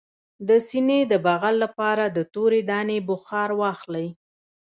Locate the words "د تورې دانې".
2.07-2.97